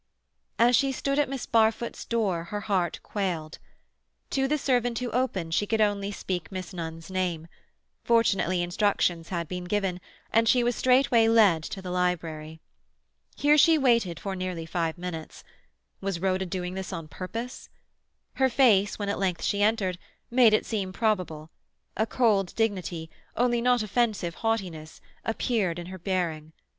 As 0.57 0.75
she 0.75 0.91
stood 0.91 1.19
at 1.19 1.29
Miss 1.29 1.45
Barfoot's 1.45 2.05
door 2.05 2.45
her 2.45 2.61
heart 2.61 2.99
quailed. 3.03 3.59
To 4.31 4.47
the 4.47 4.57
servant 4.57 4.97
who 4.97 5.11
opened 5.11 5.53
she 5.53 5.67
could 5.67 5.79
only 5.79 6.11
speak 6.11 6.51
Miss 6.51 6.73
Nunn's 6.73 7.11
name; 7.11 7.47
fortunately 8.03 8.63
instructions 8.63 9.29
had 9.29 9.47
been 9.47 9.65
given, 9.65 10.01
and 10.33 10.49
she 10.49 10.63
was 10.63 10.75
straightway 10.75 11.27
led 11.27 11.61
to 11.65 11.83
the 11.83 11.91
library. 11.91 12.59
Here 13.35 13.59
she 13.59 13.77
waited 13.77 14.19
for 14.19 14.35
nearly 14.35 14.65
five 14.65 14.97
minutes. 14.97 15.43
Was 16.01 16.19
Rhoda 16.19 16.47
doing 16.47 16.73
this 16.73 16.91
on 16.91 17.07
purpose? 17.07 17.69
Her 18.37 18.49
face, 18.49 18.97
when 18.97 19.07
at 19.07 19.19
length 19.19 19.43
she 19.43 19.61
entered, 19.61 19.99
made 20.31 20.55
it 20.55 20.65
seem 20.65 20.91
probable; 20.91 21.51
a 21.95 22.07
cold 22.07 22.55
dignity, 22.55 23.11
only 23.37 23.61
not 23.61 23.83
offensive 23.83 24.33
haughtiness, 24.41 24.99
appeared 25.25 25.77
in 25.77 25.85
her 25.93 25.99
bearing. 25.99 26.53